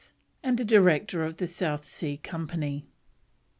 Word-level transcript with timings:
and 0.41 0.59
a 0.59 0.65
Director 0.65 1.23
of 1.23 1.37
the 1.37 1.45
South 1.45 1.85
Sea 1.85 2.17
Company. 2.17 2.87